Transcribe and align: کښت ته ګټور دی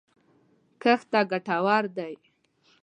کښت 0.81 1.07
ته 1.11 1.19
ګټور 1.31 1.83
دی 1.97 2.13